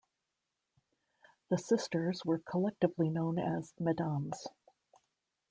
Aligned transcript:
The 1.51 1.59
sisters 1.59 2.25
were 2.25 2.39
collectively 2.39 3.11
known 3.11 3.37
as 3.37 3.71
"Mesdames". 3.79 4.47